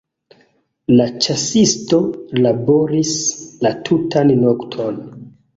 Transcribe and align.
La 1.01 1.05
ĉasisto 1.25 1.99
laboris 2.47 3.13
la 3.67 3.75
tutan 3.91 4.37
nokton. 4.47 5.03